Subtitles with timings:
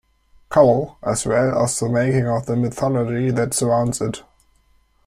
[0.49, 4.23] Corral, as well as the making of the mythology that surrounds it.